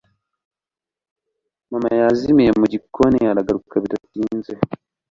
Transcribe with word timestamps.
mama 1.71 1.89
yazimiye 1.99 2.51
mu 2.59 2.65
gikoni 2.73 3.19
aragaruka 3.31 3.73
bidatinze 3.83 4.51